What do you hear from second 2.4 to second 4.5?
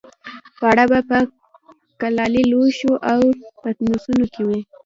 لوښو او پتنوسونو کې